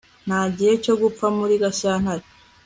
[0.27, 2.25] Nta gihe cyo gupfa muri Gashyantare